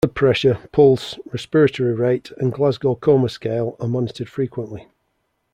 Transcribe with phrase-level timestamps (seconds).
[0.03, 4.87] Blood pressure, pulse, respiratory rate, and Glasgow Coma Scale are monitored frequently.